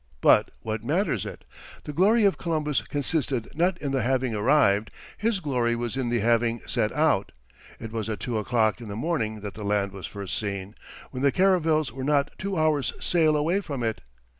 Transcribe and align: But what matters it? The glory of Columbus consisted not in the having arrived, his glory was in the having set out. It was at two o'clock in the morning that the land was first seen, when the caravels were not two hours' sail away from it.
But 0.21 0.49
what 0.61 0.83
matters 0.83 1.27
it? 1.27 1.43
The 1.83 1.93
glory 1.93 2.25
of 2.25 2.39
Columbus 2.39 2.81
consisted 2.81 3.55
not 3.55 3.79
in 3.79 3.91
the 3.91 4.01
having 4.01 4.33
arrived, 4.33 4.89
his 5.15 5.39
glory 5.39 5.75
was 5.75 5.95
in 5.95 6.09
the 6.09 6.21
having 6.21 6.59
set 6.65 6.91
out. 6.91 7.31
It 7.79 7.91
was 7.91 8.09
at 8.09 8.19
two 8.19 8.39
o'clock 8.39 8.81
in 8.81 8.87
the 8.87 8.95
morning 8.95 9.41
that 9.41 9.53
the 9.53 9.63
land 9.63 9.91
was 9.91 10.07
first 10.07 10.35
seen, 10.39 10.73
when 11.11 11.21
the 11.21 11.31
caravels 11.31 11.91
were 11.91 12.03
not 12.03 12.31
two 12.39 12.57
hours' 12.57 12.93
sail 12.99 13.35
away 13.37 13.61
from 13.61 13.83
it. 13.83 14.01